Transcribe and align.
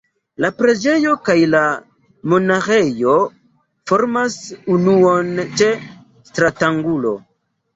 La 0.43 0.49
preĝejo 0.59 1.11
kaj 1.27 1.35
la 1.55 1.59
monaĥejo 2.33 3.15
formas 3.93 4.39
unuon 4.79 5.31
ĉe 5.61 5.69
stratangulo. 6.33 7.15